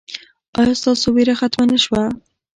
[0.59, 2.03] ایا ستاسو ویره ختمه نه شوه؟